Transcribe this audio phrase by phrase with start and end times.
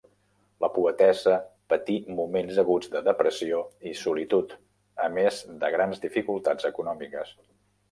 [0.63, 1.35] La poetessa
[1.73, 3.61] patí moments aguts de depressió
[3.91, 4.57] i solitud
[5.07, 7.39] a més de grans dificultats econòmiques.